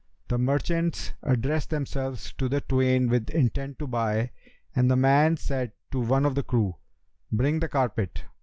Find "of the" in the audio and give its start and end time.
6.25-6.41